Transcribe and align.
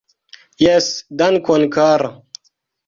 Jes, 0.65 0.89
dankon 1.23 1.71
kara! 1.79 2.13